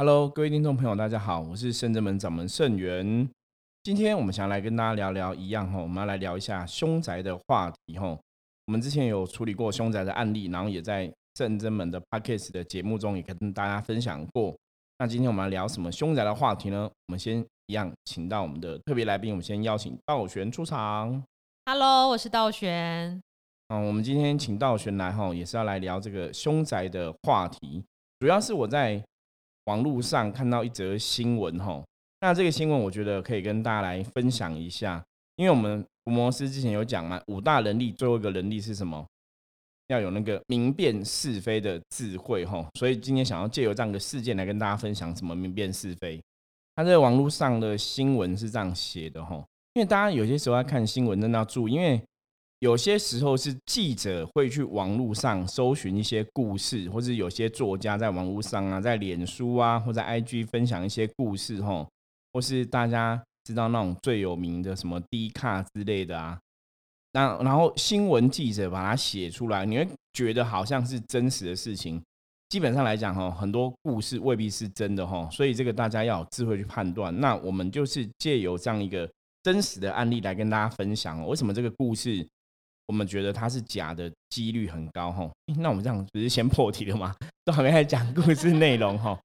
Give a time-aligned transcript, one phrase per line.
[0.00, 3.28] Hello，各位听众朋友，大家好，我是圣真门掌门圣元。
[3.82, 8.18] 今天我们想来跟大家聊聊一样哈，我们要来聊一下凶宅的话题哈。
[8.64, 14.56] 我们之前有处理过凶宅的案例，然后也在圣真门的 Podcast 的节目中也跟大家分享过。
[14.96, 16.90] 那今天我们来聊什么凶宅的话题呢？
[17.08, 21.22] 我们先一样，请到我们的特别来宾，我们先邀请道玄出场。
[21.66, 23.22] Hello，我是道玄。
[23.68, 27.84] 嗯，我们今天请道玄来哈，也是要来聊这个凶宅的话题。
[28.18, 29.04] 主要是我在
[29.70, 31.80] 网络上看到一则新闻哈，
[32.20, 35.00] 那这个新闻我觉得可以跟大家来分享一下，
[35.36, 39.06] 因为我们福摩斯之前有讲嘛，五大能力最后一个能力是什么？
[39.86, 46.20] 要有那个明辨是非的智慧哈，所以今天想要借由这样的事件来跟大家分享什么明辨是非。
[46.74, 49.36] 他在网络上的新闻是这样写的哈，
[49.74, 52.02] 因为大家有些时候要看新闻真的要注意，因为。
[52.60, 61.88] 有些时候是记者会去网络上搜寻一些故事，或者有些作家在网络上啊，在脸书啊或者 IG 分享一些故事，吼，
[62.34, 66.38] 或是大家知道那种最有名的什么低卡之类的啊，
[67.12, 71.98] 那然后新闻记者把它写出来，你会觉得好像是真实的事情。
[72.50, 77.18] 基本上来讲，哈，很多故事未必是真的，哈，所以这个大家要有智慧去判断。
[77.20, 79.10] 那我们就是借由这样一个
[79.42, 82.28] 真实的案例来跟大家分享，为什么这个故事。
[82.90, 87.14] 我们觉得它是假的几率很高哈，那我们这样不是先破题了吗？
[87.44, 89.16] 都还没开始讲故事内容哈。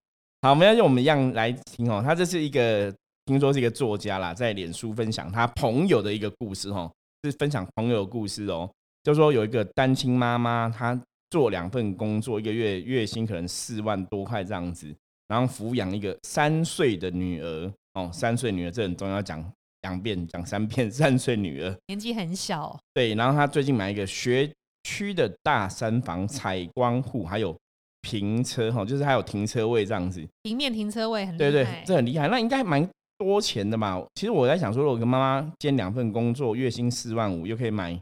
[0.44, 2.00] 好，我们要用我们一样来听哦。
[2.06, 2.94] 他这是一个
[3.26, 6.88] 听说是一个作家啦，在脸书分享他朋友的一个故事哈，
[7.24, 8.70] 是分享朋友的故事哦。
[9.02, 11.00] 就说有一个单亲妈妈，她
[11.32, 14.96] 做两份工作，一个月月薪可能四万多块这样子，
[15.28, 19.44] 然后抚养一个三岁的女儿哦，三岁女儿这很重要讲。
[19.86, 23.14] 两遍讲三遍，三岁女儿年纪很小，对。
[23.14, 24.52] 然后他最近买一个学
[24.84, 27.56] 区的大三房，采光户，还有
[28.02, 32.28] 平车哈，就是还有停车位这样子，平面停车位很对对，这很厉害。
[32.28, 32.90] 那应该蛮
[33.20, 34.04] 多钱的嘛？
[34.16, 37.96] 其实我在想说，如果跟妈妈兼两份工作，月薪四万五，又可以买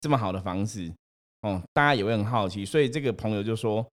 [0.00, 0.90] 这么好的房子，
[1.42, 2.64] 哦，大家也会很好奇。
[2.64, 3.86] 所以这个朋友就说，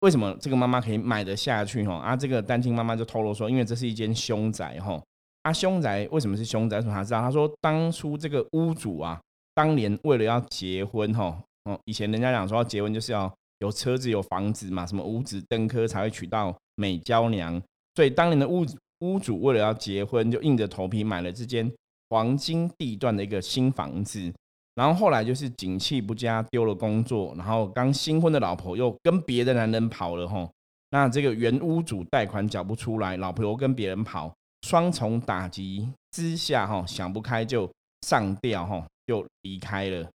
[0.00, 1.86] 为什么这个妈妈可以买得下去？
[1.86, 5.00] 哈啊，这个单亲妈妈就透露说，因为这是一间凶宅，哈。
[5.44, 6.80] 啊凶宅为什么是凶宅？
[6.80, 7.20] 什么他知道？
[7.20, 9.20] 他说当初这个屋主啊，
[9.54, 17.62] 当年为了要结婚哈，哦，以前人家讲说要结婚就是要有车子有房子嘛，什么五子登科才会娶到美娇娘，
[17.94, 18.64] 所以当年的屋
[19.00, 21.70] 屋主为了要结婚，就硬着头皮买了这间
[22.08, 24.32] 黄金地段的一个新房子。
[24.76, 30.50] 然后后来就是景气不佳，丢了工作，然后刚新婚的老婆又跟别的男人跑了哈，
[30.90, 34.34] 那这个原屋主贷款缴不出来，老婆又跟别人跑。
[34.64, 37.70] 双重打击之下，哈，想不开就
[38.00, 40.08] 上吊，哈，就离开了。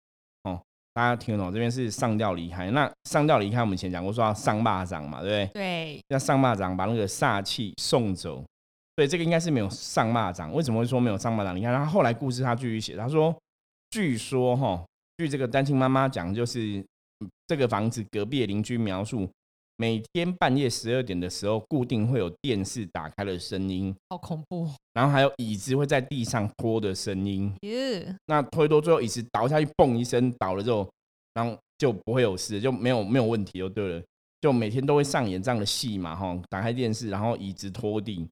[0.45, 0.59] 哦，
[0.91, 1.53] 大家听懂？
[1.53, 2.71] 这边是上吊离开。
[2.71, 5.61] 那上吊离开，我们以前讲过说要上霸掌嘛，对不对？
[5.61, 8.43] 对，要上霸掌把那个煞气送走。
[8.95, 10.51] 所以这个应该是没有上霸掌。
[10.51, 11.55] 为什么会说没有上霸掌？
[11.55, 13.33] 你看他后来故事，他继续写，他说，
[13.91, 14.83] 据说，哈，
[15.17, 16.83] 据这个单亲妈妈讲，就是
[17.45, 19.29] 这个房子隔壁邻居描述。
[19.81, 24.69] 每天半夜十二点的时候，固定会有电视打开的声音，好恐怖。
[24.93, 27.55] 然后还有椅子会在地上拖的声音，
[28.25, 30.85] 那拖一拖，最后椅子倒下去，嘣一声倒了之后，
[31.33, 34.03] 然后就不会有事，就没有没有问题就对了。
[34.41, 38.27] 就每天都会上演这样的戏嘛，哈，打开电视，然后椅子拖地。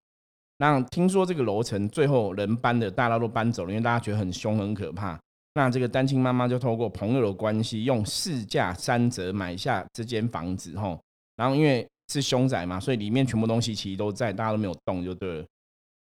[0.57, 5.17] 那听说这个楼层最后人搬的，大家都搬走了，因为大家觉得很凶很可怕。
[5.53, 10.99] 那这个单亲妈妈就透过朋友的关系，用市价三折买下这间房子，哈。
[11.37, 15.45] 然后因为是凶宅嘛，所以里面全部东西其实都在，大家都没有动就对了。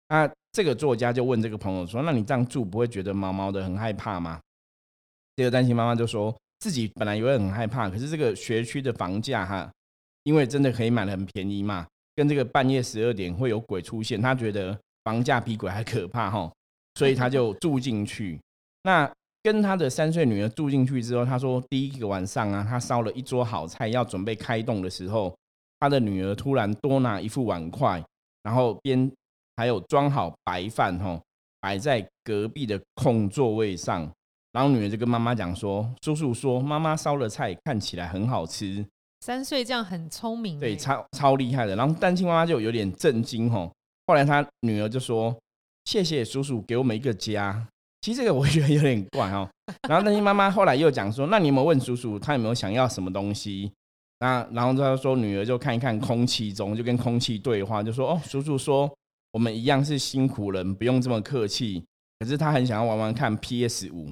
[0.07, 4.39] 那这个作家就问这个朋友说：“那你这样住不会觉得毛毛的很害怕吗？”
[5.35, 9.71] 这个担心妈妈就说自己本来也会很害怕，可是这个学区的房价哈，
[10.23, 16.53] 因为真的可以买的很便宜嘛，跟这个半夜十二点会有鬼出现，他觉得房价比鬼还可怕哈，
[16.95, 18.39] 所以他就住进去。
[18.83, 19.11] 那
[19.43, 25.35] 跟他的三岁女儿住进去之后，他说第一个晚上啊，他烧了一桌好菜，要准备开动的时候，
[25.81, 28.01] 他的女儿突然多拿一副碗筷，
[28.43, 29.11] 然后边
[29.57, 31.21] 还有装好白饭吼，
[31.59, 34.09] 摆在隔壁的空座位上，
[34.53, 38.85] 然后女儿就跟妈妈讲说：“叔叔说妈妈烧的菜看起来很好吃。”
[39.19, 41.75] 三岁这样很聪明，对，超超厉害的。
[41.75, 43.69] 然后单亲妈妈就有点震惊吼，
[44.07, 45.35] 后来他女儿就说
[45.83, 47.67] ：“谢谢叔叔给我们一个家。”
[48.03, 49.49] 其实这个我觉得有点怪哦。
[49.87, 53.71] 然后那些妈妈后来又讲说：“那你有没有问叔叔，他有没有想要什么东西？”
[54.19, 58.93] 那然后他说：“女儿就看一看空气中，就跟空气对话，就说：‘哦，叔叔说
[59.31, 61.81] 我们一样是辛苦人，不用这么客气。’
[62.19, 64.11] 可是他很想要玩玩看 PS 五。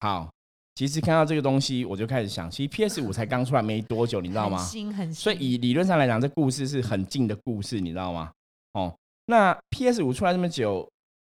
[0.00, 0.28] 好，
[0.74, 4.58] 其实看到这个东西，我就开始想，其实 PS 五才刚出来没多久，你知道吗？
[4.58, 8.32] 很新很新，所以以理论上来讲，这故事是很近的故事，你知道吗？
[8.72, 8.92] 哦，
[9.26, 10.88] 那 PS 五出来这么久，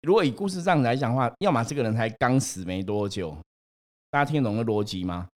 [0.06, 3.36] 如果以故事上来讲的话，要么这个人才刚死没多久，
[4.12, 5.28] 大家听得懂的逻辑吗？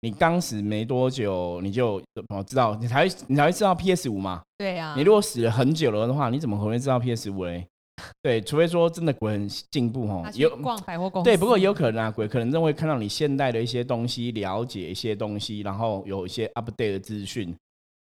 [0.00, 4.40] 你刚死没多久，你就哦知道，你才会你才会知道 PS 五嘛。
[4.56, 7.66] 对啊，你如果死了很久了的话，你怎么可能会知道 PS 五嘞？
[8.22, 17.54] 对，除非说真的鬼很进步哦有逛百货公司，对，不过也有可能啊，鬼可能认为看到你现代的一些东西，了解一些东西，然后有一些 update 的资讯。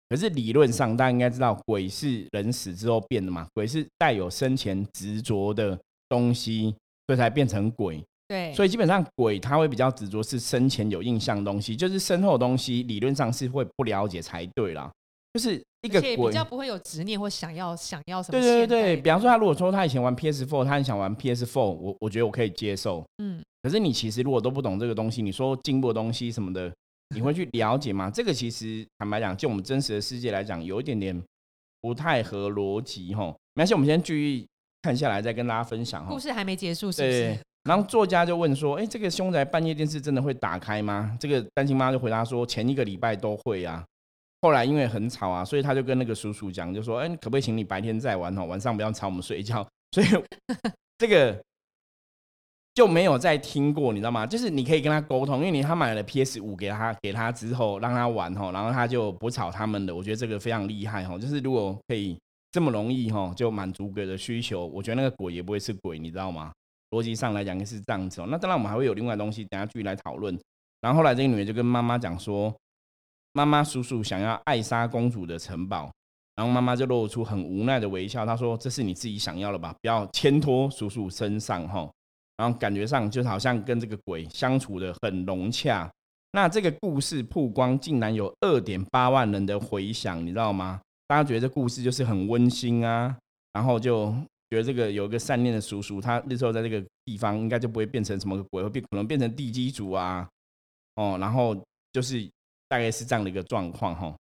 [0.08, 5.78] 可是理论上，大家应该知道，鬼是人死之后变的嘛，鬼是带有生前执着的
[6.12, 6.74] 东西，
[7.06, 8.04] 所以才变成鬼。
[8.28, 14.90] 对，所以基本上鬼他会比较执着是生前有印象的东西，就是身后的东西，理论上是会不了解才对啦。
[15.32, 18.40] 就是一个而且比鬼，较不会有执念或想要想要什么对。
[18.40, 23.02] 对对对，比方说他如果说他以前玩 PS Four，他很想玩 PS Four，我我觉得我可以接受。
[23.22, 26.70] 嗯，可是你其实如果都不懂这个东西，你说进步的东西什么的，
[27.14, 28.08] 你会去了解吗？
[28.14, 31.22] 这个其实坦白讲，就我们真实的世界来讲，有一点点
[31.80, 33.34] 不太合逻辑哈。
[33.54, 34.46] 没关系，我们先继续
[34.82, 36.18] 看下来，再跟大家分享哈故。
[36.18, 43.84] 事还没结束，是不对是？，然后作家就问说：“哎，这个凶宅半夜电视真的会打开吗？”这个单亲妈就回答说：“前一个礼拜都会啊。”
[44.42, 50.06] 后来因为很吵啊，所以他就跟那个叔叔讲，就说：“哎，可不可以请你白天再玩哦，晚上不要吵我们睡觉。”所以
[50.98, 51.40] 这个
[52.74, 54.26] 就没有再听过，你知道吗？
[54.26, 59.94] 就是你可以跟他沟通，因为你他买了 PS 五给他给他之后让他玩哦，然后他就不吵他们的。
[59.94, 62.18] 我觉得这个非常厉害哦，就是如果可以
[62.52, 66.52] 这么容易吼就满足鬼的需求，我觉得那个鬼也不会是鬼，你知道吗？
[66.90, 68.26] 逻辑上来讲是这样子哦。
[68.28, 70.38] 那当然我们还会有另外东西，等下继续来讨论。
[70.82, 72.54] 然后后来这个女的就跟妈妈讲说，
[73.32, 75.90] 妈妈叔叔想要艾莎公主的城堡，
[76.36, 79.74] 然后妈妈就露出很无奈的微笑，她说：“这是你自己想要的吧？
[79.80, 81.90] 不要牵拖叔叔身上哈。”
[82.36, 85.90] 然后感觉上就好像跟这个鬼相处的很融洽。
[86.32, 90.80] 那这个故事曝光竟然有二点八万人的回响，你知道吗？
[91.12, 93.14] 大家觉得这故事就是很温馨啊，
[93.52, 94.10] 然后就
[94.48, 100.26] 觉得这个有一个善念的叔叔，他那时候在这个地方应该就不会变成什么鬼，会变可能变成地基主啊，
[100.94, 101.54] 哦，然后
[101.92, 102.26] 就是
[102.66, 104.16] 大概是这样的一个状况哈。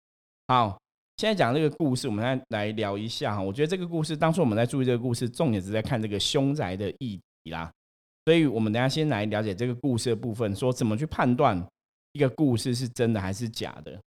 [0.47, 0.79] 好，
[1.17, 3.43] 现在讲这个故事，我们来来聊一下哈。
[3.43, 7.69] 我觉得这个故事，当初我们在注意这个故事，重点是在看这个凶宅的议题啦。
[8.27, 11.61] 所以我们等下先来了解这个故事的部分，说怎么去判断
[12.13, 14.01] 一个故事是真的还是假的。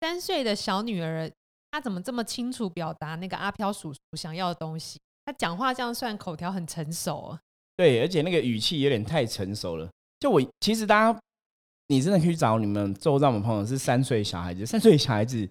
[0.00, 1.30] 三岁的小女儿，
[1.70, 4.98] 她怎么这么清楚表达那个阿飘叔叔想要的东西？
[5.24, 7.40] 她讲话这样算口条很成熟哦。
[7.76, 9.88] 对，而且那个语气有点太成熟了。
[10.18, 11.20] 就我其实大家，
[11.88, 15.48] 你真的可以找你们周遭的朋友是三岁小孩子，三岁小孩子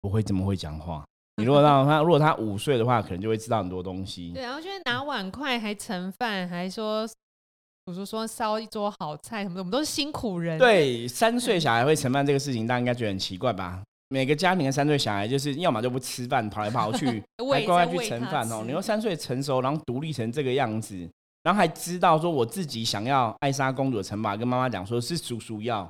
[0.00, 1.04] 不会这么会讲话。
[1.36, 4.32] 你如果让他，如果他五岁的话，可能就会知道很多东西。
[4.32, 7.06] 对，然后就是拿碗筷还盛饭，还说
[7.86, 13.82] 叔叔说烧一桌好菜什么的，我们都是辛苦人。，对，三岁小孩会盛饭这个事情，大家应该觉得很奇怪吧？
[14.12, 17.06] 每个家庭的三岁小孩就是要么就不吃饭，跑来跑去，
[17.38, 18.62] 还喂乖乖去盛饭哦。
[18.66, 20.96] 你说三岁成熟，然后独立成这个样子，
[21.44, 25.88] 然后还知道说我自己想要艾莎公主的城堡，跟妈妈讲说是叔叔要，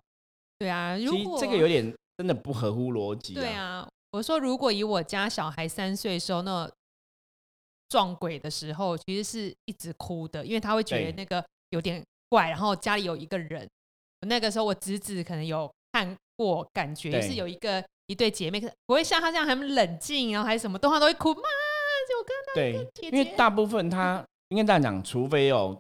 [0.58, 6.70] 对啊，其实如果这个有点真的不合乎逻辑、对，啊，我说如果以我家小孩三岁的时候，那
[7.88, 13.66] 撞鬼的时候，其实是一直哭的，因为他会觉得那个有点怪，然后家里有一个人。
[14.28, 21.42] 那个时候我侄子可能有看过，感觉对是有一个一对姐妹，可是不会像她这样很冷静，然后还是什么动画都会哭，妈，
[22.08, 25.78] 就跟对，姐因为大部分她 应该这样讲，除非哦，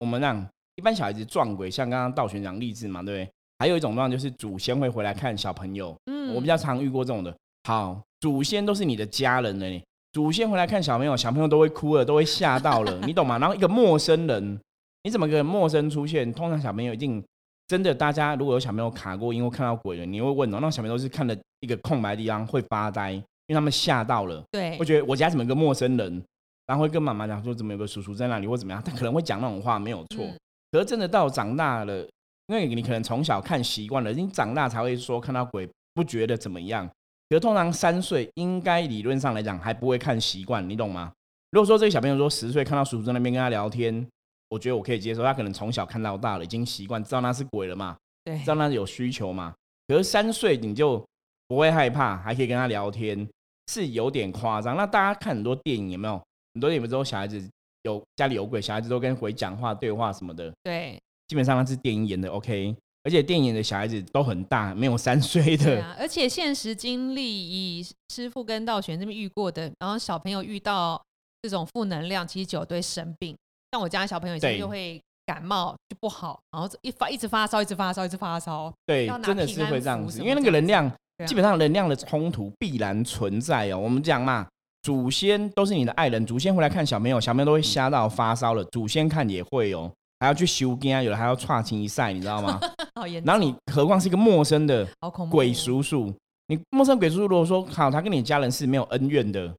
[0.00, 0.46] 我们让
[0.76, 3.32] 一般小孩子撞鬼，像刚刚道玄讲励志嘛，对不对？
[3.60, 7.34] 还有一种状况就是祖先会回来看小朋友，嗯我比较常遇过这种的。
[7.64, 9.82] 好，祖先都是你的家人了呢，
[10.12, 13.38] 祖先回来看小朋友，小朋友都会哭了，都会吓到了，你懂吗？
[13.38, 14.60] 然后一个陌生人，
[15.02, 16.30] 你怎么个陌生出现？
[16.30, 17.24] 通常小朋友一定
[17.70, 24.42] 真的，大家如果有小朋友卡过，因为看到鬼了，你会问哦，那小朋友都是看了一个空白的地方会发呆，因为他们吓到了。
[24.50, 26.20] 对会觉得我家怎么有个陌生人，
[26.66, 30.24] 然后会跟妈妈讲说怎么有个叔叔在那里或怎么样，他可能会讲那种话没有错。
[30.24, 30.36] 嗯
[30.72, 32.02] 可是真的到长大了，
[32.48, 36.84] 因为你可能从小看习惯了，你长大才会说看到鬼不觉得怎么样。
[37.28, 41.12] 可是通常三岁应该理论上来讲还不会看习惯，你懂吗？
[41.52, 44.04] 如果说这个小朋友说十岁看到叔叔在那边跟他聊天，
[44.50, 49.54] 我觉得我可以接受，他可能从小看到大了，已经习惯知道那是鬼了嘛，对知道那有需求嘛。
[49.88, 51.02] 可是三岁你就
[51.48, 53.26] 不会害怕，还可以跟他聊天，
[53.72, 54.76] 是有点夸张。
[54.76, 56.20] 那大家看很多电影有没有？
[56.54, 57.42] 很多电影都小孩子
[57.84, 62.76] 有家里有鬼，小孩子都跟鬼讲话、对话什么的，对基本上那是电影演的 OK。
[63.02, 65.82] 而且电影演的小孩子都很大，没有三岁的。
[65.82, 71.02] 啊，而且现实经历以师傅跟道玄这边遇过的，然后小朋友遇到
[71.40, 73.34] 这种负能量，其实就有对生病。
[73.72, 78.72] 像我家小朋友以前对就会感冒就不好，然后一发一直发烧，一直发烧，一直发烧。
[78.84, 80.96] 对真的是会这样子，因为那个能量啊
[81.26, 83.78] 基本上能量的冲突必然存在哦。
[83.78, 84.46] 我们讲嘛，
[84.82, 92.58] 祖先都是你的爱人，祖先回来看小朋友，小朋友都会吓到发烧了，祖先看也会哦，还要去修根，有的还要岔清一赛，你知道吗？
[92.96, 94.84] 好严重，然后你何况是一个陌生的
[95.30, 96.12] 鬼叔叔，
[96.48, 99.54] 你陌生鬼叔叔如果说好，他跟你家人是没有恩怨的，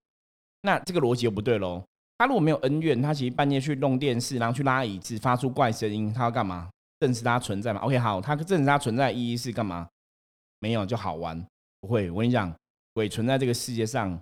[0.63, 1.81] 那这个逻辑又不对喽。
[2.21, 6.69] 他如果没有恩怨，他其实半夜去弄电视，然后去拉椅子，发出怪声音，他要干嘛？
[6.99, 9.87] 证实他存在嘛？OK，好，他证实他存在的意义是干嘛？
[10.59, 11.43] 没有就好玩，
[11.79, 12.11] 不会。
[12.11, 12.53] 我跟你讲，
[12.93, 14.15] 鬼存在这个世界上，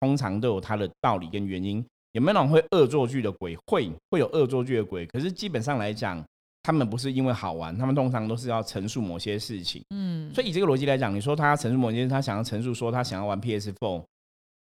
[0.00, 1.84] 通常都有它的道理跟原因。
[2.12, 3.54] 有没有那种会恶作剧的鬼？
[3.66, 5.04] 会，会有恶作剧的鬼。
[5.08, 6.24] 可是基本上来讲，
[6.62, 9.84] 他们不是因为好玩，他们通常都是要陈述某些事情。
[9.90, 14.02] 嗯，所以以这个逻辑来讲，你说他陈述某件事，他想要陈述说他想要玩 PS Four，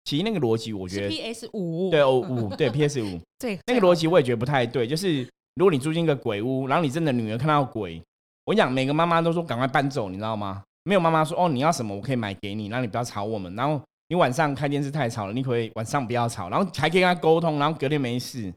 [0.04, 4.86] 其实那个逻辑我觉得 PS 五，对哦五对 PS 五 对那个逻辑我也觉得不太对。
[4.86, 5.22] 就是
[5.54, 8.02] 如果你住进一个鬼屋，然后你真的女儿看到鬼，
[8.46, 10.62] 我讲每个妈妈都说赶快搬走，你知道吗？
[10.84, 13.54] 没有妈妈说哦你要什么我可以买给你，然后你不要吵我们。
[13.54, 18.52] 然后你晚上开电视太吵了，你可以晚上不要吵，然后还可以跟他沟通，然后隔天没事。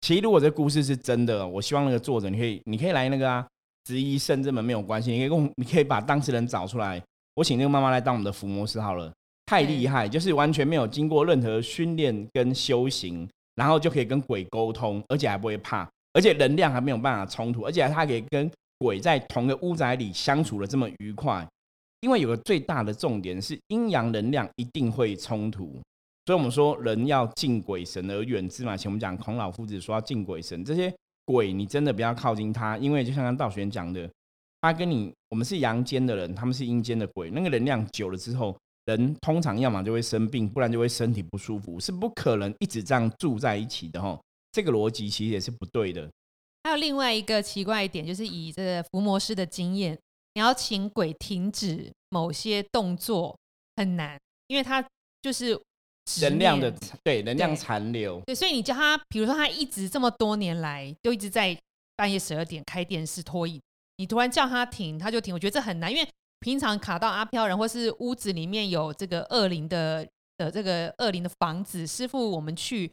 [0.00, 3.46] 其实如果这故事是真的，我希望那个作者你可以你可以来那个啊，
[3.84, 7.02] 质疑圣这门没有关系，你可以跟我你可以把当事人找出来，
[7.34, 9.12] 我请那个妈妈来当我们的伏魔师好了，
[9.46, 21.46] 太厉害，就是完全没有经过任何训练跟修行，然后就可以跟鬼沟通，而且还不会怕，而且能量还没有办法冲突，而且他可以跟鬼在同个屋宅里相处的这么愉快。
[22.00, 25.80] 因为有个最大的重点是阴阳能量一定会冲突，
[26.26, 28.76] 所以我们说人要敬鬼神而远之嘛。
[28.76, 30.92] 前我们讲孔老夫子说要敬鬼神，这些
[31.24, 34.08] 鬼你真的不要靠近他，因为就像刚道玄讲的，
[34.60, 44.18] 他跟你我们是阳间的人，他们是阴间的鬼，那个能量久了之后，人通常要么就会生病，不然就会身体不舒服，是不可能一直这样住在一起的哈。
[44.52, 46.08] 这个逻辑其实也是不对的。
[46.64, 49.98] 还有另外一个奇怪一点，就是以这个伏魔师的经验，
[50.34, 53.38] 你要请鬼停止某些动作
[53.76, 54.84] 很难，因为他
[55.22, 55.60] 就是
[56.20, 56.72] 能量的
[57.04, 61.56] 对能量残留，对，所以你叫他，比如说他一直这么多年来就一直在
[61.96, 63.60] 半夜十二点开电视拖椅，
[63.96, 65.34] 你突然叫他停，他就停。
[65.34, 66.08] 我觉得这很难，因为
[66.40, 72.90] 平常卡到阿飘人或是屋子里面有这个恶灵的的这个恶灵的房子，师傅我们去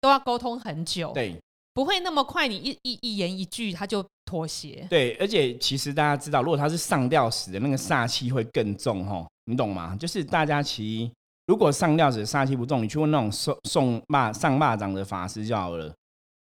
[0.00, 1.40] 都要沟通很久，对。
[1.72, 4.84] 不会那么快，你一一一言一句他就妥协。
[4.90, 9.96] 对，而且其实大家知道，如果他是上吊死的，那个煞气会更重哈，你懂吗？
[9.96, 11.12] 就是大家其实
[11.46, 15.94] 如果上吊死煞气不重，你去问那种送送骂上蚂蚱的法师就好了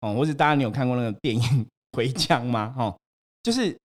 [0.01, 0.13] 哦。
[0.13, 1.41] 或者大家你有看过那个电影
[1.97, 2.75] 《回江》吗？
[2.77, 2.95] 哦，
[3.41, 3.75] 就是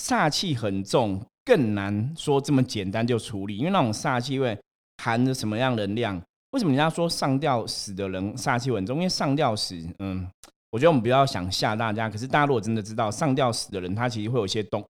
[0.00, 4.58] 煞气很重，更难说这么简单就处理，因为那种煞气会
[5.02, 6.20] 含着什么样能量？
[6.52, 8.96] 为什么人家说上吊死的人煞气很重？
[8.96, 10.28] 因为上吊死，嗯。
[10.70, 14.82] 我觉得我们不要想吓大家，可是大家如果真的知道上吊死的人，他其实会有一些动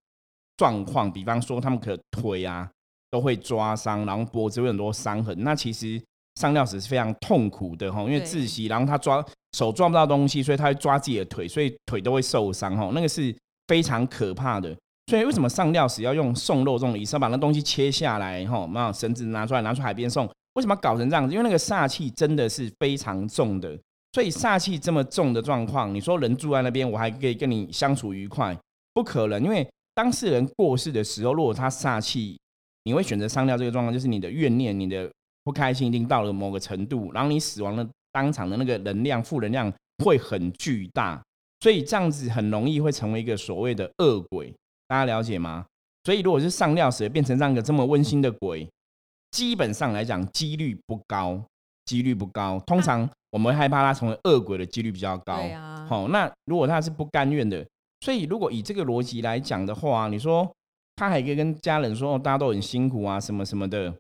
[0.57, 2.71] 状况，比方说他们可腿啊
[3.11, 5.37] 都会抓伤，然后脖子会很多伤痕。
[5.43, 6.01] 那其实
[6.37, 9.25] 上吊死是非常痛苦的哈，因为窒息，然后他抓
[9.57, 14.73] 手抓不到东西，所以他会抓自己的腿，所以腿都会受伤哈，那个是非常可怕的。
[15.07, 20.29] 所以为什么上吊死要用送肉这种仪式，要把那东西切下来哈，把绳子拿出来，拿出海边送？
[20.55, 21.33] 为什么要搞成这样子？
[21.33, 23.79] 因为那个煞气真的是非常重的。
[24.13, 28.57] 所以煞气这么重的状况，你说人住在那边，我还可以跟你相处愉快？
[28.93, 32.39] 不可能，因为当事人过世的时候，如果他煞气，
[32.85, 35.11] 你会选择上吊这个状况，就是你的怨念、你的
[35.45, 39.73] 不开心，一定到了某个程度，然后你死亡的当场的那个能量、负能量
[40.05, 41.23] 会很巨大，
[41.61, 44.55] 所以这样子很容易会成为一个所谓的恶鬼，
[44.93, 45.65] 大家了解吗？
[46.05, 48.69] 所以如果是上吊死变成这样一个这么温馨的鬼，
[49.31, 51.43] 基本上来讲几率不高，
[51.87, 53.09] 几率不高，通常。
[53.31, 55.43] 我们会害怕他成为恶鬼的几率比较高。
[55.89, 57.67] 好，那如果他是不甘愿的，
[58.03, 60.47] 所以如果以这个逻辑来讲的话，你说
[60.97, 63.91] 他还可以跟家人说，哦，大家都很辛苦啊，什么什么的。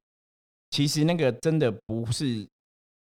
[0.68, 2.46] 其实那个真的不是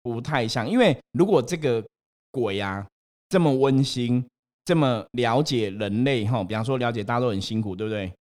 [0.01, 1.85] 不太像，因为如果这个
[2.31, 2.83] 鬼啊
[3.29, 4.25] 这么温馨，
[4.67, 8.11] 这么了解人类哈，比方说了解大家都很辛苦，对不对？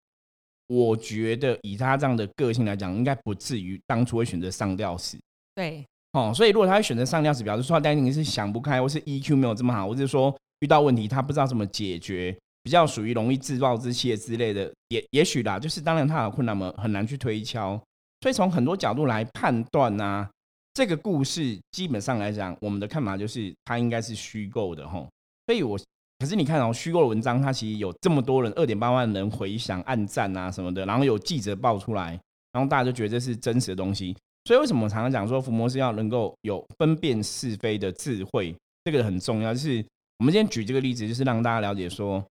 [0.68, 5.18] 我觉得以他这样的个性来讲，应该不至于当初会选择上吊死。
[5.56, 5.84] 对。
[6.12, 17.76] 哦，所以如果他会选择上吊死，表示说他担心是想不开，或是 EQ 没有这么好，或者说遇到问题他不知道怎么解决，比较属于容易自暴自弃之类的，也也许啦，就是当然他有困难嘛，很难去推敲。
[18.20, 20.28] 所以从很多角度来判断呢，
[20.74, 25.04] 这个故事基本上来讲，我们的看法就是他应该是虚构的哈。
[25.46, 25.78] 所以我
[26.18, 32.18] 可是你看哦，虚构的文章，它其实有这么多人，二点八万人回响、暗赞啊什么的，然后有记者爆出来，
[32.52, 34.16] 然后大家就觉得这是真实的东西。
[34.44, 38.54] 所以为什么我常常讲说，伏魔是要能够有分辨是非的智慧，
[38.84, 39.52] 这个很重要。
[39.52, 39.84] 就是
[40.18, 42.24] 我们今天举这个例子，就是让大家了解说，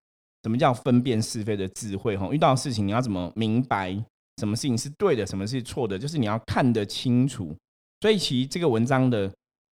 [0.44, 2.18] 什么叫分辨是非的智慧？
[2.18, 3.96] 哈，遇到事情你要怎么明白
[4.38, 6.00] 什么事情是对的，什么是错的？
[6.00, 7.56] 就是你要看得清楚。
[8.01, 9.32] 所以其实这个文章的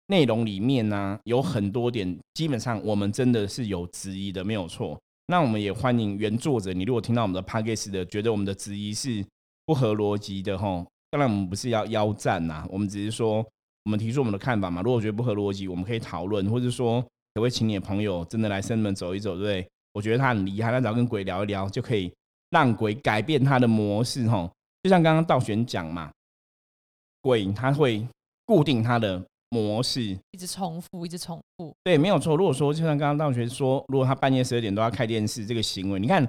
[0.09, 4.97] 内容里面呢，有很多点，基本上我们真的是有质疑的，没有错。
[5.27, 9.25] 那我们也欢迎原作者，你如果听到我们的 p a c k a g e 的，觉得我们的质疑是
[9.65, 13.45] 不合逻辑的，哈，当然我们不是要邀战呐，我们只是说
[13.85, 14.81] 我们提出我们的看法嘛。
[14.83, 19.69] 如果觉得不合逻辑，我们可以讨论，或者说可不可以请你的朋友真的来深门走一走，对不对？
[19.93, 22.13] 我觉得他很厉害，他只要跟鬼聊一聊，就可以
[22.51, 24.49] 让鬼改变他的模式，哈。
[24.85, 26.13] 就像刚刚道玄讲嘛，
[27.21, 28.07] 鬼他会。
[28.49, 31.73] 固定它的模式，一直重复，一直重复。
[31.85, 32.37] 对，没有错。
[32.37, 36.29] 如果说就像刚刚道学说，如果他半夜十二点都要开电视，这个行为，你看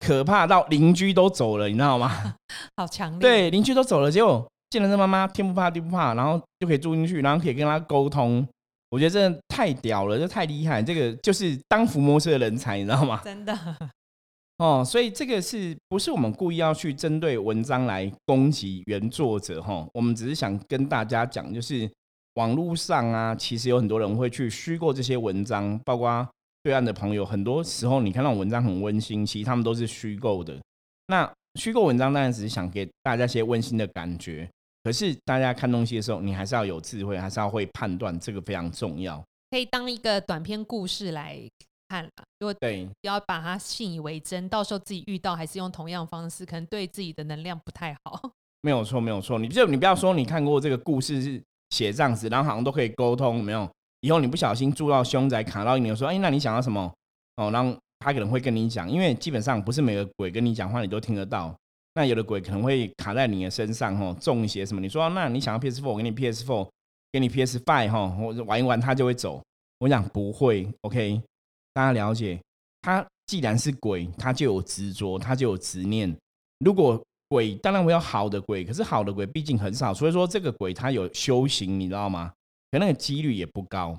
[0.00, 2.36] 可怕到邻居都走了，你知道吗？
[2.76, 3.20] 好强烈。
[3.20, 8.46] 对，邻居都走了，结果见了这妈妈，天不怕地不怕，然后就可以住进去，然后可以跟他沟通。
[8.90, 13.20] 我觉得真的太屌了，这太厉害，这个就是当伏魔师的人才，你知道吗？
[13.24, 13.56] 真的。
[14.58, 19.62] 哦，所以这个是不是我们故意要去针对文章来攻击原作者？
[19.62, 21.90] 哈，我们只是想跟大家讲，就是
[22.34, 26.28] 网络上啊，其实有很多人会去虚构这些文章，包括
[26.62, 30.58] 对岸的朋友，很多时候你看到文章很温馨，其实他们都是虚构的。
[31.06, 34.48] 那虚构文章当然只是想给大家一些温馨的感觉，
[34.84, 39.22] 可是大家看东西的时候，你还是要有智慧，还是要会判断，这个非常重要。
[39.50, 41.40] 可以当一个短篇故事来。
[41.88, 48.30] 看了，如果对，不要把它信以为真，到时候自己遇到还是用同样方式，可能对自己的能量不太好。
[48.62, 49.40] 没有错，没有错。
[49.40, 53.68] 你就你不要说你看过这个故事是写这样子，然后好像都可以沟通，没有？
[54.02, 56.92] 以后你不小心住到凶宅卡到你，说哎，那你想要什么？
[57.36, 61.54] 哦，然后他可能会跟你讲，因为基本上不是每个鬼跟你讲话你都听得到。
[61.94, 64.80] 那有的鬼可能会卡在你的身上，哦，中一些什么？
[64.80, 66.68] 你说那你想要 PS Four，我给你 PS Four，
[67.12, 69.42] 给你 PS Five，哈，我玩一玩他就会走。
[69.80, 71.20] 我讲不会，OK。
[71.72, 72.40] 大家了解，
[72.82, 76.16] 他既然是鬼，他就有执着，他就有执念。
[76.58, 82.32] 如果鬼，当然我有好的鬼，可是好的鬼毕竟很少，所以说这个鬼他有修行，你知道吗？
[82.72, 83.96] 可那个几率也不高。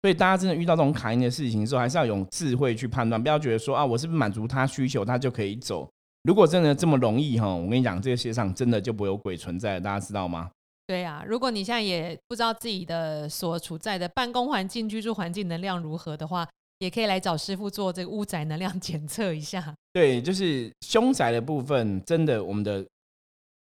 [0.00, 5.88] 所以大家真的遇到这种卡音的事情的时候，还是要用智慧去判断，不要觉得说啊，我是不是满足他需求，他就可以走。
[6.22, 10.50] 如果真的这么容易哈，我跟你讲，这个世界上真的就不会有鬼存在，大家知道吗？
[10.86, 16.48] 对啊，如果你现在也不知道自己的所处在的办公环境、居住环境能量如何的话，
[16.82, 19.72] 也可以来找师傅做这个屋宅能量检测一下。
[19.94, 22.84] 对，就是凶宅的部分，真的，我们的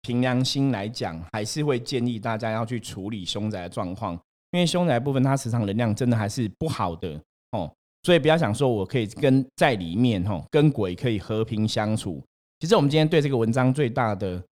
[0.02, 4.14] 凭良心来讲，还是会建议大家要去处理凶宅的状况，
[4.54, 7.72] 因为凶宅部分它磁场能量真的还是不好的哦。
[8.02, 12.20] 所以不要想说我可以跟在里面哦，跟鬼可以和平相处。
[12.60, 14.44] 其实我们今天对这个文章最大的，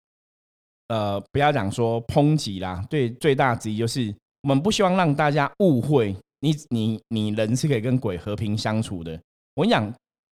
[0.89, 6.15] 呃，不要讲说抨击啦，对最大之一就是我们不希望让大家误会。
[6.41, 9.21] 你你你人是可以跟鬼和平相处的。
[9.55, 9.93] 我跟你讲，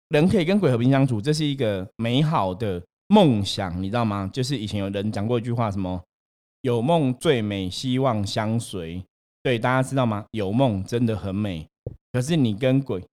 [0.10, 4.30] 人可以跟鬼和平相处，这是一个美好的梦想，你知道吗？
[4.34, 6.04] 就是以前有人讲过一句话，什么
[6.62, 9.04] “有梦最美，希望相随”。
[9.42, 10.26] 对，大家知道吗？
[10.32, 11.68] 有梦真的很美，
[12.12, 13.04] 可是你跟鬼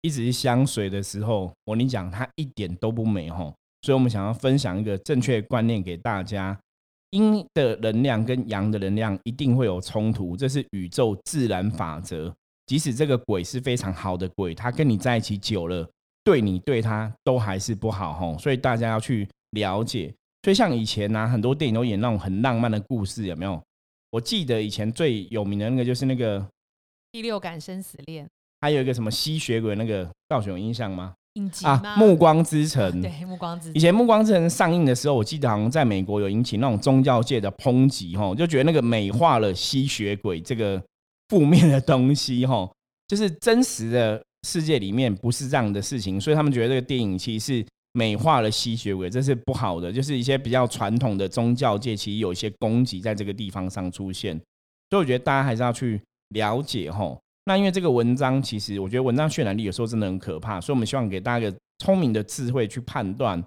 [0.00, 3.54] 一直相随的时候，我跟你讲，它一点都不美吼。
[3.82, 6.58] 所以我们想要分享一个正确观念给大家。
[7.12, 12.34] 阴的能量跟阳的能量一定会有冲突，这是宇宙自然法则。
[12.66, 15.88] 即使这个鬼是非常好的鬼，他跟你在一起久了，
[16.24, 18.38] 对你对他都还是不好吼。
[18.38, 20.12] 所以大家要去了解。
[20.42, 23.62] 所以像以前呢，很多电影都演那种很浪漫的故事，有没有？
[24.10, 26.40] 我记得以前最有名的那个就是那个
[27.12, 28.24] 《第六感生死恋》，
[28.60, 31.14] 还有一个什么吸血鬼那个，道雄有印象吗？
[31.62, 40.82] 啊，《暮光之城》对，《暮光之城》以前《暮光之城》上映的时候，我记得好像在美国有引起那种宗教界的抨击，哈，就觉得那个美化了吸血鬼这个
[41.30, 42.70] 负面的东西，哈，
[43.08, 49.90] 就是真实的世界里面不是这样的事情，所以他们觉得这个电影其实是美化了吸血鬼，这是不好的。
[49.90, 54.36] 就是一些比较传统的宗教界，其实有一些攻击在这个地方上出现，
[54.90, 57.16] 所以我觉得大家还是要去了解，哈。
[57.44, 63.42] 那因为这个文章，其实我觉得文章渲染力有时候真的很可怕，所以我们希望给大家一个聪明的智慧去判断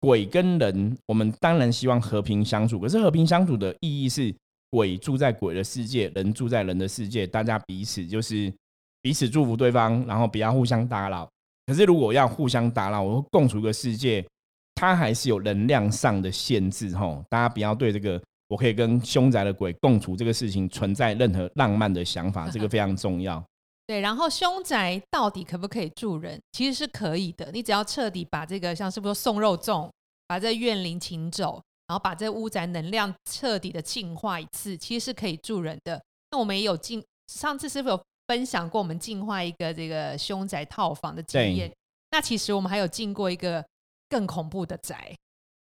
[0.00, 0.98] 鬼跟人。
[1.06, 4.34] 我们当然希望和平相处，可是和平相处的意义是
[4.70, 8.52] 鬼住在鬼的世界，人住在人的世界，大家彼此就是
[9.00, 11.28] 彼此祝福对方，然后不要互相打扰。
[11.66, 14.26] 可是如果要互相打扰，我共处一个世界，
[14.74, 18.20] 它还是有能量上的限制吼，大家不要对这个。
[18.54, 23.44] 我可以跟凶宅的鬼共处，这个事情存在任何浪漫的想法，这个非常重要。
[23.84, 26.40] 对，然后凶宅到底可不可以住人？
[26.52, 29.90] 其实是可以的，你只要彻底把这个像是不是送肉粽，
[30.28, 36.00] 把这怨灵请走，然后把这屋宅能量彻底的净化一次，其实是可以住人的。
[36.30, 41.68] 那我们也有进，上次是否有分享过，我们净化一个这个凶宅套房的经验。
[42.12, 43.64] 那其实我们还有进过一个
[44.08, 45.12] 更恐怖的宅，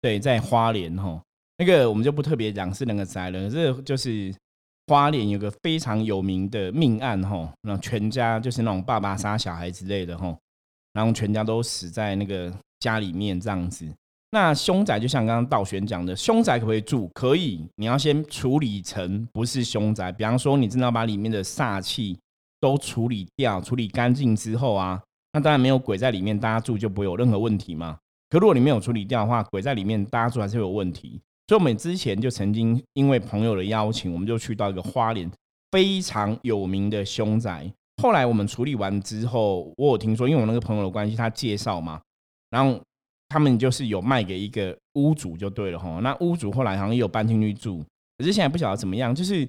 [0.03, 1.23] 对，在花莲哈，
[1.61, 4.35] 那个我们就不特别讲是那个宅了，这就是
[4.87, 10.35] 花莲有个非常有名的命案哈，那全家就是那种爸爸杀小孩之类的哈，
[10.95, 13.87] 然后全家都死在那个家里面这样子。
[14.31, 17.11] 那凶宅就像刚刚道玄讲的，凶宅可不可以住？
[17.13, 20.11] 可以，你要先处理成不是凶宅。
[20.11, 22.19] 比方说，你真的要把里面的煞气
[22.59, 24.99] 都处理掉、处理干净之后啊，
[25.35, 27.99] 那当然没有鬼在里面，大家住就不会有任何问题嘛。
[28.31, 31.21] 可如果你没有处理掉的话，鬼在里面，大家住还是有问题。
[31.51, 35.29] 所以我们之前就曾经因为朋友的邀请，我们就去到一个花莲
[35.73, 37.69] 非常有名的凶宅。
[38.01, 42.01] 后来我们处理完之后，我有听说，因为我那个朋友的关系，他介绍嘛，
[42.51, 42.81] 然后。
[43.33, 47.81] 他们就是有卖给一个屋主就对了哈，那屋主后来好像也有搬进去住，
[48.19, 49.15] 可是现在不晓得怎么样。
[49.15, 49.49] 就是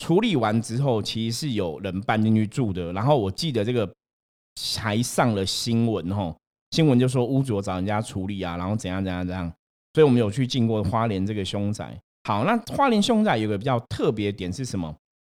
[0.00, 2.92] 处理完之后，其实是有人搬进去住的。
[2.92, 3.90] 然后我记得这个
[4.78, 6.36] 还上了新闻哈，
[6.72, 9.50] 新闻就说屋主找人家处理啊，然后怎样怎样怎样。
[9.94, 11.98] 所以我们有去进过花莲这个凶宅。
[12.24, 14.94] 好，那花莲凶宅有个比较特别点是什么？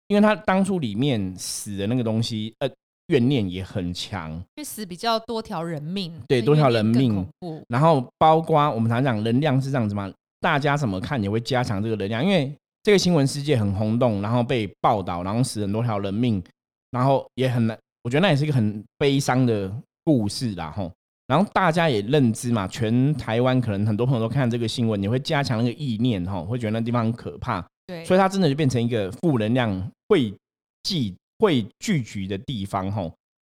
[0.08, 2.70] 因为他当初里面死的那个东西，呃。
[3.08, 7.24] 怨念也很强，因为死比较多条人命，对多条人命。
[7.68, 16.42] 然后包括我们常讲能量是这样子嘛，大家怎么看也会加强这个能量，因为这个新闻世界很轰动，然后被报道，然后死很多条人命，
[16.90, 20.90] 然后也很难，我觉得那也是一个很悲伤的故事啦吼。
[21.26, 27.66] 然后大家也认知嘛，全台湾可能很多朋友都看这个新闻，你会加强那个意念哈，会觉得那地方很可怕。
[27.86, 30.34] 对，所以它真的就变成一个负能量会
[30.82, 31.14] 记。
[31.38, 33.02] 会聚集的地方，哈，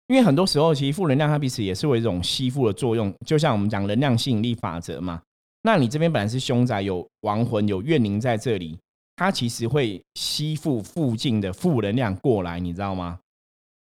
[0.08, 5.22] 因为很多时候其实负能量它彼此也是有一种吸附的作用，就像我们讲能量吸引力法则嘛。
[5.62, 8.78] 那你这边本来是凶宅，有亡魂、有怨灵在这里，
[9.16, 13.18] 它其实会吸附附近的负能量过来，你知道吗？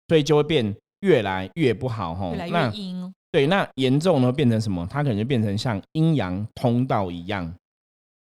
[0.09, 3.15] 所以就会变越来越不好，哈，越来越阴。
[3.33, 4.87] 对，那严重呢变成什么？
[4.89, 7.53] 它可能就变成像阴阳通道一样。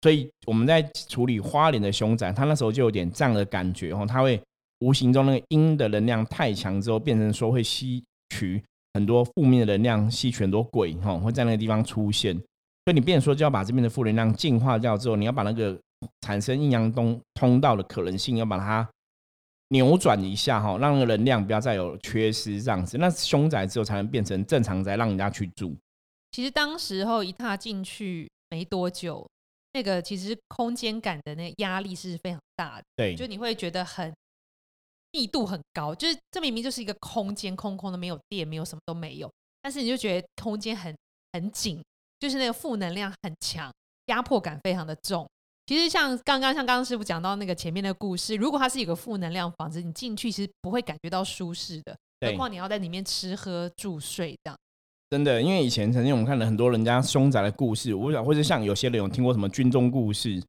[0.03, 4.38] 所以我们在处理花莲的凶宅，它那时候就有点这样的感觉，哦，它会。
[4.81, 12.35] 无形中那个阴的能量太强之后，变成说会吸取很多负面的能量，吸取很多鬼哈，会在那个地方出现。
[12.35, 15.75] 所以你变说就要把这边的负能量净化掉之后，你要把那个
[16.21, 18.87] 产生阴阳通通道的可能性，要把它
[19.68, 22.98] 扭转一下哈，让那个能量不要再有缺失这样子。
[22.98, 25.76] 那凶宅之后才能变成正常宅，让人家去住。
[26.31, 29.26] 其实当时候一踏进去没多久，
[29.72, 34.12] 那个其实空间感的那压力是非常大的，对，就你会觉得很。
[35.12, 40.94] 密度很高，就是这明明就是一个空间，空空的，没有电，没有什么都没有，但是你就觉得空间很
[41.33, 41.83] 很紧，
[42.20, 43.72] 就是那个负能量很强，
[44.07, 45.26] 压迫感非常的重。
[45.66, 54.57] 其实像刚刚像刚刚师傅讲到那个前面的故事，如果它是一个负能量房子，你进去其实不会感觉到舒适的，何况你要在里面吃喝住睡这样。
[55.11, 60.42] 真的，因为以前曾经我们看了很多人家凶宅的故事，我想或者像有些人有听过什么军中故事，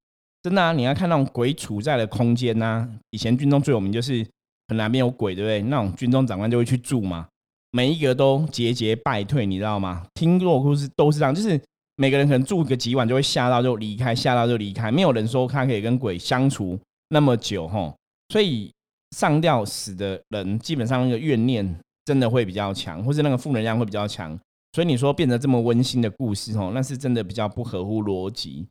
[0.44, 4.26] 真的啊，你要看那种鬼处在的空间呐，以前军中最有名就是。
[4.70, 5.62] 可能那边有鬼，对不对？
[5.62, 7.26] 那种军中长官就会去住嘛，
[7.72, 10.06] 每一个都节节败退，你知道吗？
[10.14, 11.58] 听过故事都是这样，就是
[11.98, 16.80] 每个人可能住个几晚就会吓到就离开，吓到就离开，没有人说他可以跟鬼相处
[17.10, 17.94] 那么久吼。
[18.30, 18.72] 所以
[19.12, 24.40] 上吊死的人，基本上那个怨念真的会比较强，或是那个负能量会比较强。
[24.72, 28.68] 所以你说变得这么温馨的故事哦，那是真的比较不合乎逻辑。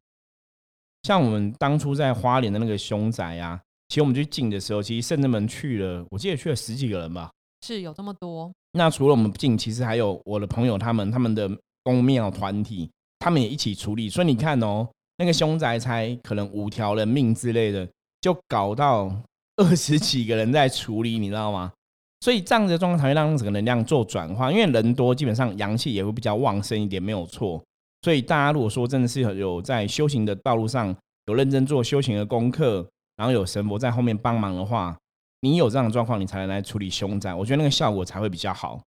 [1.02, 3.60] 像我们当初在花莲的那个凶宅啊。
[3.88, 7.30] 其实我们去进的时候，其实圣正门去了，我记得去了十几个人吧，
[7.64, 8.52] 是有这么多。
[8.72, 11.48] 那除了我们进，其实还有我的朋友他们，他们的
[11.84, 12.90] 公庙团体，
[13.26, 14.08] 他们也一起处理。
[14.08, 14.86] 所以你看哦，
[15.18, 17.84] 那个凶宅才可能五条人命之类的，
[18.20, 19.12] 就搞到
[19.58, 21.72] 二十几个人在处理，你知道吗？
[22.20, 27.60] 所以这样子的状况才会让整个能量做转化，因为人多，基本上阳气也会比较旺盛一点，没有错。
[28.02, 32.86] 所以大家如果说真的是有在修行的道路上有认真做修行的功课。
[33.16, 34.94] 然后有神佛在后面帮忙的话，
[35.40, 37.32] 你有这样的状况，你才能来处理凶宅。
[37.32, 38.78] 我觉得那个效果才会比较好。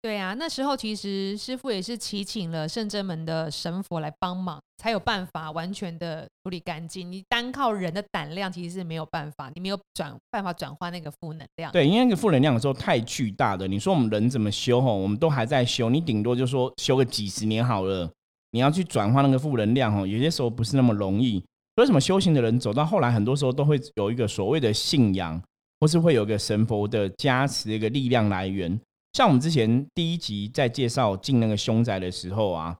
[0.00, 7.10] 对啊，那时候其实师傅也是祈请了圣真门的神佛来帮忙，才有办法完全的处理干净。
[7.10, 11.72] 你单靠人的胆量其实是没有办法，你没有转办法转化那个负能量。
[11.72, 13.66] 对，因为那个负能量有时候太巨大的。
[13.66, 14.80] 你说我们人怎么修？
[14.80, 18.08] 吼，我们都还在修，你顶多就说修个几十年好了。
[18.52, 21.42] 你要去转化那个负能量，吼，有些时候不是那么容易。
[21.74, 25.42] 为什么修行的人走到后来，很多时候都会有一个所谓的信仰，
[25.80, 28.80] 或是会有一个神佛的加持，一个力量来源。
[29.18, 32.76] 像我们之前第一集在介绍进那个凶宅的时候啊，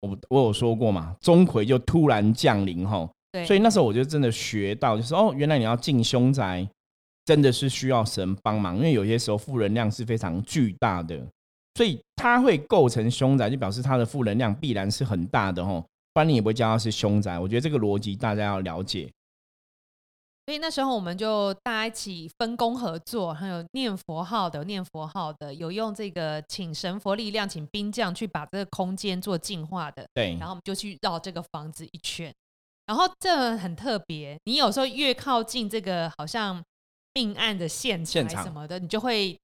[0.00, 3.06] 我我有说过嘛，钟馗就突然降临哈，
[3.46, 6.66] 所以那时候我就真的学到，就是哦，原来你要进凶宅，
[7.26, 11.22] 真的是需要神帮忙，因为有些时候负能量是非常巨大的。
[11.74, 15.82] 所以它会构成凶宅，就表示它的负能量必然是很大的吼，
[16.14, 17.38] 不然你也不会叫它是凶宅。
[17.38, 19.12] 我觉得这个逻辑大家要了解。
[20.46, 30.06] 所以那时候我们就大家一起分工合作，还有念佛号的、念佛号的，有用这个请神佛力量、请兵将去把这个空间做净化的。
[30.14, 32.32] 对，然后我们就去绕这个房子一圈。
[32.86, 36.62] 然后这很特别，你有时候越靠近这个好像
[37.14, 39.36] 命案的现场什么的，你就会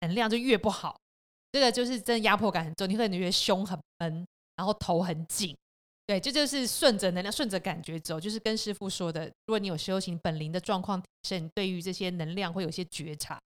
[0.00, 0.94] 能量就越不好。
[1.50, 5.56] 这个就是真的压迫感很重，你会觉得胸很闷，然后头很紧。
[6.12, 13.40] 对，这就是顺着能量、顺着感觉走，就是跟师傅说的，如果你有修行本灵的状况提升，对于这些能量会有些觉察。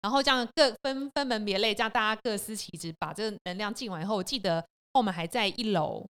[0.00, 6.06] 然后这样各分分门别类，这样大家各司其职，把这个能量进完以后，我记得后面还在一楼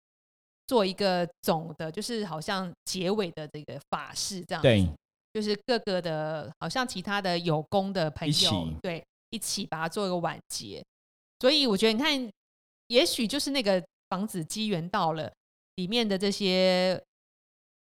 [0.67, 4.63] 做一个总的，就是好像结尾的这个法事这样。
[4.63, 4.89] 对，
[5.35, 10.83] 就是各个的，好像其他的有功的朋友，对，一起把它做一个完结。
[11.41, 12.31] 所以我觉得，你看，
[12.87, 15.31] 也许就是那个房子机缘到了。
[15.77, 17.03] 里面的这些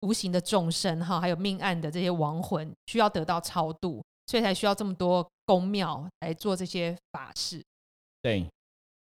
[0.02, 7.64] 无形的众生哈，还有命案的这些亡魂，需要得到超度，所以才需要这么多公庙来做这些法事。
[8.22, 8.46] 对，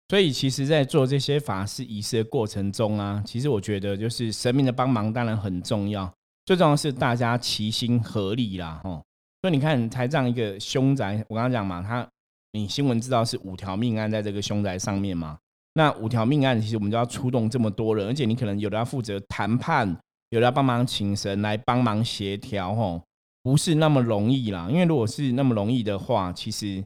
[0.09, 6.11] 所以其实，在做这些法事仪式的过程中啊，其实我觉得就是神明的帮忙当然很重要，
[6.45, 9.03] 最重要是大家齐心合力啦，吼。
[9.41, 12.07] 所以你看，才这样一个凶宅，我刚刚讲嘛，他
[12.53, 15.37] 你新闻知道是五条命案在这个凶宅上面嘛？
[15.77, 19.87] 那五条命案，其实我们就要出动这么多人，而且你可能有的要负责谈判，
[20.31, 22.99] 有的要帮忙请神来帮忙协调，吼，
[23.43, 24.67] 不是那么容易啦。
[24.71, 26.83] 因为如果是那么容易的话，其实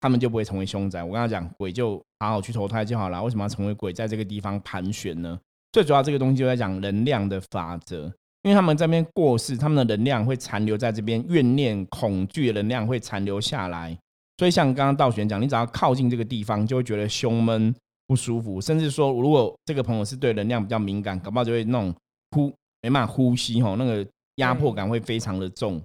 [0.00, 1.04] 他们就不会成为凶宅。
[1.04, 5.38] 我跟他讲，鬼就好好去投胎就好了，为什么要成为鬼，在这个地方盘旋呢？
[5.70, 8.06] 最主要这个东西就在讲能量的法则，
[8.42, 13.96] 因为他们这边过世，他们的能量会残留在这边，怨念、恐惧的能量会残留下来。
[14.36, 17.72] 所以像刚刚道玄讲，你只要靠近这个地方，就会觉得胸闷。
[18.12, 21.94] 不舒服，甚至说，如果这个朋友是对能量比较敏感，搞不好就会那种
[22.32, 25.80] 呼没办法呼吸吼，那个压迫感会非常的重。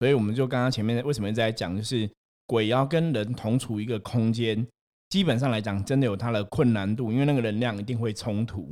[0.00, 2.10] 所以我们就刚刚前面为什么在讲，就是
[2.48, 4.66] 鬼要跟人同处一个空间，
[5.10, 8.68] 基本上来讲，真的有它的困难度，因为那个能量一定会冲突。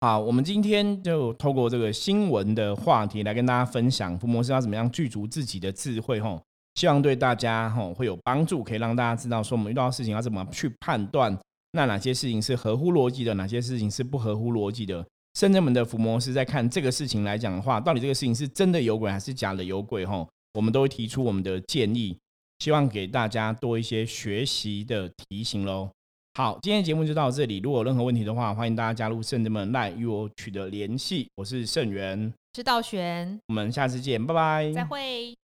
[0.00, 6.42] 好，我们今天就透过这个新闻的话题来跟大家分享伏魔师要怎么样具足自己的智慧吼，
[6.76, 11.38] 希望对大家吼会有帮助，可以让大家知道说我们遇到事情要怎么去判断。
[11.76, 13.34] 那哪些事情是合乎逻辑的？
[13.34, 15.06] 哪些事情是不合乎逻辑的？
[15.34, 20.06] 圣人们的伏魔师在看这个事情来讲的话，到底这个事情是真的有鬼还是假的有鬼？
[20.06, 22.16] 吼，我们都会提出我们的建议，
[22.60, 25.90] 希望给大家多一些学习的提醒喽。
[26.32, 27.58] 好，今天节目就到这里。
[27.58, 31.28] 如果有任何问题的话，欢迎大家加入圣人们赖与我取得联系。
[31.34, 35.45] 我是圣元，是道玄，我们下次见，拜拜，再会。